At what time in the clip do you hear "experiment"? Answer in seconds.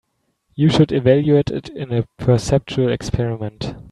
2.91-3.75